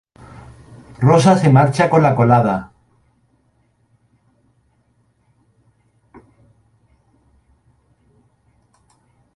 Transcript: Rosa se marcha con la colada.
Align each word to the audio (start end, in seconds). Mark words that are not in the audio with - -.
Rosa 0.99 1.37
se 1.37 1.47
marcha 1.51 1.87
con 1.87 2.01
la 2.01 2.15
colada. 2.15 2.73